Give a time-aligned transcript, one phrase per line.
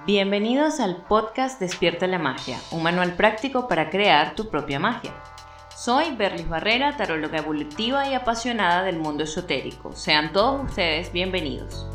[0.00, 5.14] Bienvenidos al podcast Despierta la Magia, un manual práctico para crear tu propia magia.
[5.76, 9.92] Soy Berlis Barrera, taróloga evolutiva y apasionada del mundo esotérico.
[9.92, 11.86] Sean todos ustedes bienvenidos.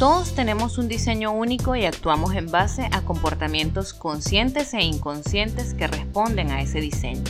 [0.00, 5.86] Todos tenemos un diseño único y actuamos en base a comportamientos conscientes e inconscientes que
[5.86, 7.22] responden a ese diseño.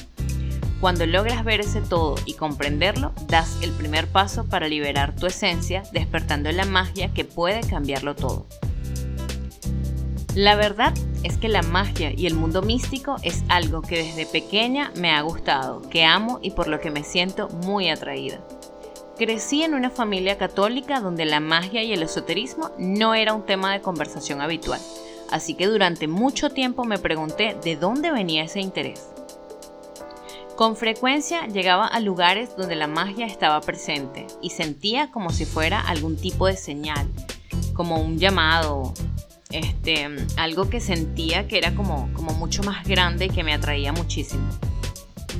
[0.80, 5.82] Cuando logras ver ese todo y comprenderlo, das el primer paso para liberar tu esencia,
[5.92, 8.46] despertando la magia que puede cambiarlo todo.
[10.34, 10.94] La verdad
[11.24, 15.20] es que la magia y el mundo místico es algo que desde pequeña me ha
[15.22, 18.38] gustado, que amo y por lo que me siento muy atraída.
[19.18, 23.72] Crecí en una familia católica donde la magia y el esoterismo no era un tema
[23.72, 24.80] de conversación habitual,
[25.32, 29.08] así que durante mucho tiempo me pregunté de dónde venía ese interés.
[30.54, 35.80] Con frecuencia llegaba a lugares donde la magia estaba presente y sentía como si fuera
[35.80, 37.08] algún tipo de señal,
[37.74, 38.94] como un llamado,
[39.50, 43.92] este, algo que sentía que era como, como mucho más grande y que me atraía
[43.92, 44.48] muchísimo.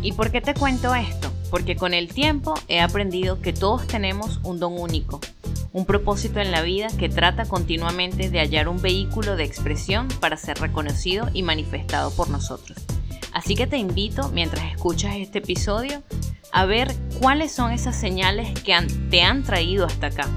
[0.03, 1.31] ¿Y por qué te cuento esto?
[1.51, 5.21] Porque con el tiempo he aprendido que todos tenemos un don único,
[5.73, 10.37] un propósito en la vida que trata continuamente de hallar un vehículo de expresión para
[10.37, 12.79] ser reconocido y manifestado por nosotros.
[13.33, 16.03] Así que te invito, mientras escuchas este episodio,
[16.53, 18.77] a ver cuáles son esas señales que
[19.11, 20.29] te han traído hasta acá,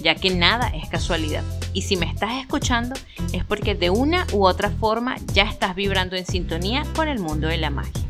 [0.00, 1.44] ya que nada es casualidad.
[1.76, 2.94] Y si me estás escuchando
[3.34, 7.48] es porque de una u otra forma ya estás vibrando en sintonía con el mundo
[7.48, 8.02] de la magia.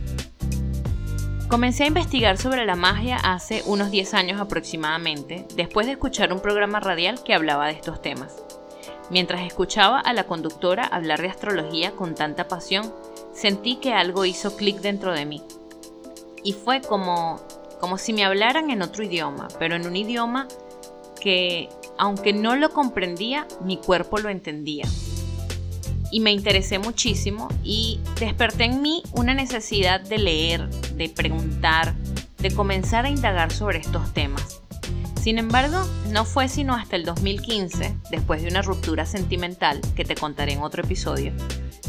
[1.49, 6.39] Comencé a investigar sobre la magia hace unos 10 años aproximadamente, después de escuchar un
[6.39, 8.41] programa radial que hablaba de estos temas.
[9.11, 12.95] Mientras escuchaba a la conductora hablar de astrología con tanta pasión,
[13.35, 15.43] sentí que algo hizo clic dentro de mí.
[16.45, 17.41] Y fue como,
[17.81, 20.47] como si me hablaran en otro idioma, pero en un idioma
[21.27, 24.87] que aunque no lo comprendía, mi cuerpo lo entendía.
[26.13, 31.97] Y me interesé muchísimo y desperté en mí una necesidad de leer, de preguntar,
[32.39, 34.63] de comenzar a indagar sobre estos temas.
[35.21, 40.15] Sin embargo, no fue sino hasta el 2015, después de una ruptura sentimental que te
[40.15, 41.33] contaré en otro episodio,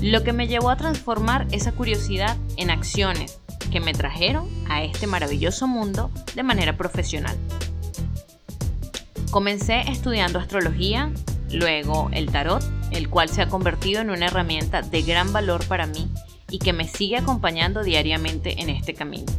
[0.01, 3.39] lo que me llevó a transformar esa curiosidad en acciones
[3.71, 7.37] que me trajeron a este maravilloso mundo de manera profesional.
[9.37, 11.11] Comencé estudiando astrología,
[11.51, 15.85] luego el tarot, el cual se ha convertido en una herramienta de gran valor para
[15.85, 16.09] mí
[16.49, 19.31] y que me sigue acompañando diariamente en este camino.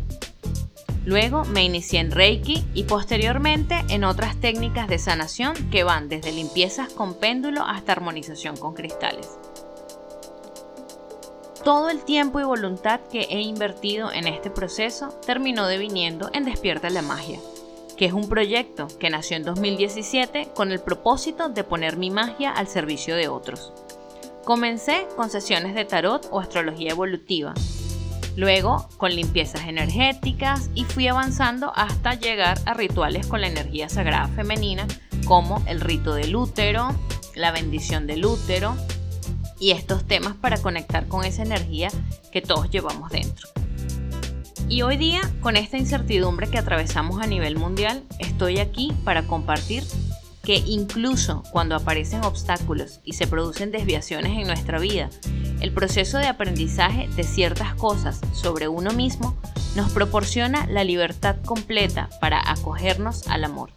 [1.04, 6.30] Luego me inicié en Reiki y posteriormente en otras técnicas de sanación que van desde
[6.30, 9.28] limpiezas con péndulo hasta armonización con cristales.
[11.64, 16.88] Todo el tiempo y voluntad que he invertido en este proceso terminó deviniendo en Despierta
[16.88, 17.40] la Magia,
[17.98, 22.52] que es un proyecto que nació en 2017 con el propósito de poner mi magia
[22.52, 23.72] al servicio de otros.
[24.44, 27.52] Comencé con sesiones de tarot o astrología evolutiva,
[28.36, 34.28] luego con limpiezas energéticas y fui avanzando hasta llegar a rituales con la energía sagrada
[34.28, 34.86] femenina
[35.26, 36.88] como el rito del útero,
[37.34, 38.76] la bendición del útero
[39.58, 41.88] y estos temas para conectar con esa energía
[42.30, 43.57] que todos llevamos dentro.
[44.70, 49.82] Y hoy día, con esta incertidumbre que atravesamos a nivel mundial, estoy aquí para compartir
[50.42, 55.08] que incluso cuando aparecen obstáculos y se producen desviaciones en nuestra vida,
[55.60, 59.38] el proceso de aprendizaje de ciertas cosas sobre uno mismo
[59.74, 63.70] nos proporciona la libertad completa para acogernos al amor.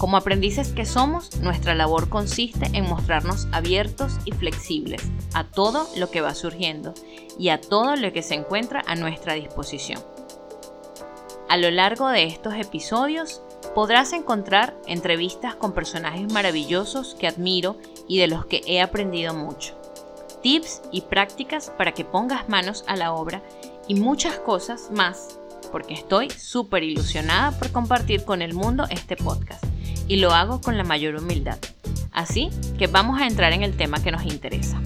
[0.00, 5.02] Como aprendices que somos, nuestra labor consiste en mostrarnos abiertos y flexibles
[5.34, 6.94] a todo lo que va surgiendo
[7.38, 10.02] y a todo lo que se encuentra a nuestra disposición.
[11.50, 13.42] A lo largo de estos episodios
[13.74, 17.76] podrás encontrar entrevistas con personajes maravillosos que admiro
[18.08, 19.78] y de los que he aprendido mucho,
[20.42, 23.42] tips y prácticas para que pongas manos a la obra
[23.86, 25.38] y muchas cosas más,
[25.70, 29.69] porque estoy súper ilusionada por compartir con el mundo este podcast
[30.10, 31.58] y lo hago con la mayor humildad.
[32.10, 34.82] Así que vamos a entrar en el tema que nos interesa.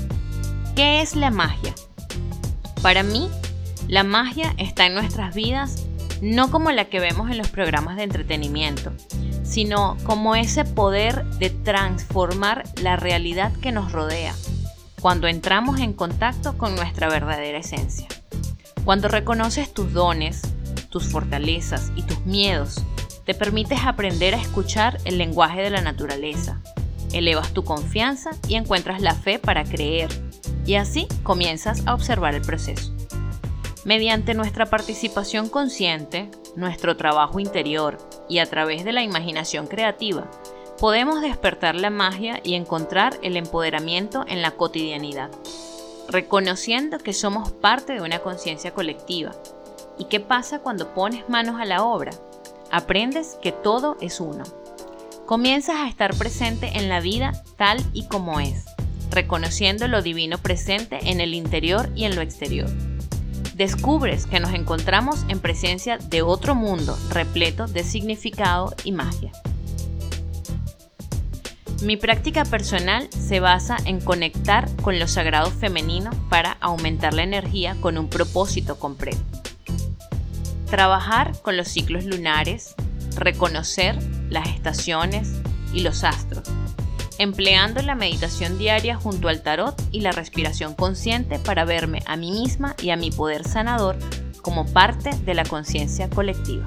[0.76, 1.74] ¿Qué es la magia?
[2.82, 3.30] Para mí,
[3.88, 5.86] la magia está en nuestras vidas
[6.20, 8.92] no como la que vemos en los programas de entretenimiento,
[9.44, 14.34] sino como ese poder de transformar la realidad que nos rodea
[15.00, 18.08] cuando entramos en contacto con nuestra verdadera esencia.
[18.84, 20.42] Cuando reconoces tus dones,
[20.90, 22.84] tus fortalezas y tus miedos
[23.24, 26.60] te permites aprender a escuchar el lenguaje de la naturaleza,
[27.12, 30.08] elevas tu confianza y encuentras la fe para creer,
[30.66, 32.92] y así comienzas a observar el proceso.
[33.84, 37.98] Mediante nuestra participación consciente, nuestro trabajo interior
[38.28, 40.30] y a través de la imaginación creativa,
[40.78, 45.30] podemos despertar la magia y encontrar el empoderamiento en la cotidianidad,
[46.08, 49.32] reconociendo que somos parte de una conciencia colectiva.
[49.98, 52.10] ¿Y qué pasa cuando pones manos a la obra?
[52.74, 54.42] Aprendes que todo es uno.
[55.26, 58.64] Comienzas a estar presente en la vida tal y como es,
[59.12, 62.68] reconociendo lo divino presente en el interior y en lo exterior.
[63.54, 69.30] Descubres que nos encontramos en presencia de otro mundo repleto de significado y magia.
[71.84, 77.76] Mi práctica personal se basa en conectar con lo sagrado femenino para aumentar la energía
[77.80, 79.43] con un propósito completo.
[80.74, 82.74] Trabajar con los ciclos lunares,
[83.14, 83.96] reconocer
[84.28, 85.40] las estaciones
[85.72, 86.50] y los astros,
[87.18, 92.32] empleando la meditación diaria junto al tarot y la respiración consciente para verme a mí
[92.32, 93.96] misma y a mi poder sanador
[94.42, 96.66] como parte de la conciencia colectiva.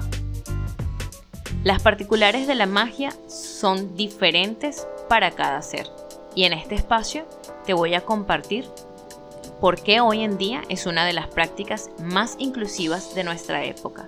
[1.62, 5.86] Las particulares de la magia son diferentes para cada ser
[6.34, 7.28] y en este espacio
[7.66, 8.64] te voy a compartir
[9.60, 14.06] por qué hoy en día es una de las prácticas más inclusivas de nuestra época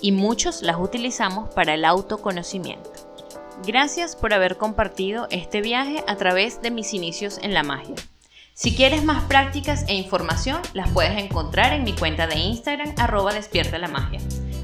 [0.00, 2.90] y muchos las utilizamos para el autoconocimiento.
[3.66, 7.96] Gracias por haber compartido este viaje a través de mis inicios en la magia.
[8.54, 13.32] Si quieres más prácticas e información, las puedes encontrar en mi cuenta de Instagram arroba
[13.32, 14.20] la magia.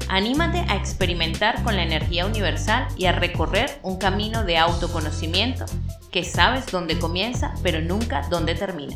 [0.07, 5.65] Anímate a experimentar con la energía universal y a recorrer un camino de autoconocimiento
[6.11, 8.95] que sabes dónde comienza pero nunca dónde termina.